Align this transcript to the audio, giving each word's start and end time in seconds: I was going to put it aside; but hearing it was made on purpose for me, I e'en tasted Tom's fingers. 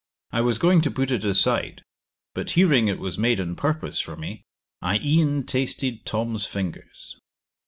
I 0.31 0.41
was 0.41 0.57
going 0.57 0.81
to 0.81 0.89
put 0.89 1.11
it 1.11 1.23
aside; 1.23 1.83
but 2.33 2.49
hearing 2.57 2.87
it 2.87 2.97
was 2.97 3.19
made 3.19 3.39
on 3.39 3.55
purpose 3.55 3.99
for 3.99 4.15
me, 4.17 4.41
I 4.81 4.97
e'en 4.97 5.43
tasted 5.43 6.07
Tom's 6.07 6.47
fingers. 6.47 7.17